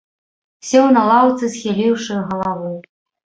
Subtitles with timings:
[0.69, 2.73] Сеў на лаўцы, схіліўшы галаву.